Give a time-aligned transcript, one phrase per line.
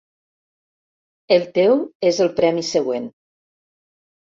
[1.35, 3.09] El teu és el premi següent.